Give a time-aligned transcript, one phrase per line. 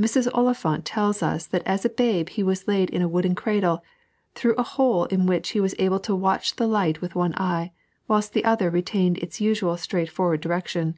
[0.00, 0.30] Mrs.
[0.32, 3.84] Oliphant tells us that as a babe he was lead in a wooden cradle,
[4.34, 7.72] through a hole in which he was able to watch the light with one eye,
[8.08, 10.96] whilst the other retained its usual straightforward direction.